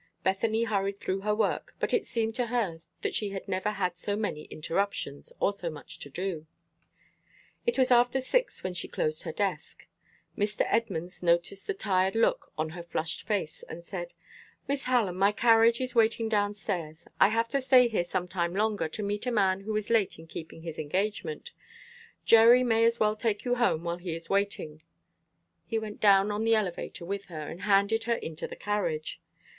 Bethany 0.23 0.63
hurried 0.63 0.97
through 0.97 1.19
her 1.21 1.35
work, 1.35 1.75
but 1.79 1.93
it 1.93 2.07
seemed 2.07 2.33
to 2.33 2.47
her 2.47 2.79
she 3.11 3.29
had 3.29 3.47
never 3.47 3.69
had 3.69 3.95
so 3.95 4.15
many 4.15 4.45
interruptions, 4.45 5.31
or 5.39 5.53
so 5.53 5.69
much 5.69 5.99
to 5.99 6.09
do. 6.09 6.47
It 7.67 7.77
was 7.77 7.91
after 7.91 8.19
six 8.19 8.63
when 8.63 8.73
she 8.73 8.87
closed 8.87 9.21
her 9.25 9.31
desk. 9.31 9.85
Mr. 10.35 10.65
Edmunds 10.67 11.21
noticed 11.21 11.67
the 11.67 11.75
tired 11.75 12.15
look 12.15 12.51
on 12.57 12.69
her 12.69 12.81
flushed 12.81 13.27
face, 13.27 13.61
and 13.69 13.85
said: 13.85 14.15
"Miss 14.67 14.85
Hallam, 14.85 15.17
my 15.17 15.31
carriage 15.31 15.79
is 15.79 15.93
waiting 15.93 16.27
down 16.27 16.55
stairs. 16.55 17.07
I 17.19 17.27
have 17.27 17.47
to 17.49 17.61
stay 17.61 17.87
here 17.87 18.03
some 18.03 18.27
time 18.27 18.55
longer 18.55 18.87
to 18.87 19.03
meet 19.03 19.27
a 19.27 19.31
man 19.31 19.61
who 19.61 19.75
is 19.75 19.91
late 19.91 20.17
in 20.17 20.25
keeping 20.25 20.63
his 20.63 20.79
engagement. 20.79 21.51
Jerry 22.25 22.63
may 22.63 22.85
as 22.85 22.99
well 22.99 23.15
take 23.15 23.45
you 23.45 23.53
home 23.53 23.83
while 23.83 23.97
he 23.99 24.15
is 24.15 24.31
waiting." 24.31 24.81
He 25.67 25.77
went 25.77 25.99
down 26.01 26.31
on 26.31 26.43
the 26.43 26.55
elevator 26.55 27.05
with 27.05 27.25
her, 27.25 27.41
and 27.47 27.61
handed 27.61 28.05
her 28.05 28.15
into 28.15 28.47
the 28.47 28.55
carriage. 28.55 29.21